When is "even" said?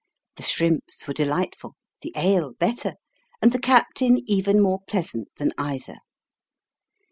4.25-4.59